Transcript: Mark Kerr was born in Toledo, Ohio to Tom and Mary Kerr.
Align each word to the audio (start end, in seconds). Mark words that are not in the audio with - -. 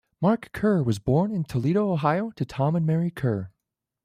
Mark 0.19 0.51
Kerr 0.51 0.81
was 0.81 0.97
born 0.97 1.31
in 1.31 1.43
Toledo, 1.43 1.91
Ohio 1.93 2.31
to 2.31 2.43
Tom 2.43 2.75
and 2.75 2.87
Mary 2.87 3.11
Kerr. 3.11 3.51